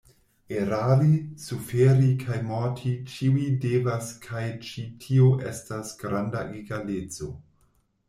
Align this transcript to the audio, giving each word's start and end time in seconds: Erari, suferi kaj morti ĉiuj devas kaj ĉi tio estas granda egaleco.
Erari, 0.59 1.11
suferi 1.43 2.07
kaj 2.23 2.39
morti 2.49 2.95
ĉiuj 3.13 3.45
devas 3.69 4.11
kaj 4.27 4.43
ĉi 4.67 4.89
tio 5.07 5.31
estas 5.55 5.97
granda 6.05 6.47
egaleco. 6.65 7.35